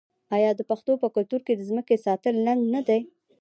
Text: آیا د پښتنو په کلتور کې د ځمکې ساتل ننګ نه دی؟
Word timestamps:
آیا 0.35 0.51
د 0.55 0.61
پښتنو 0.69 0.93
په 1.03 1.07
کلتور 1.15 1.41
کې 1.47 1.53
د 1.55 1.61
ځمکې 1.69 1.95
ساتل 2.05 2.35
ننګ 2.47 2.61
نه 2.73 2.81
دی؟ 2.87 3.01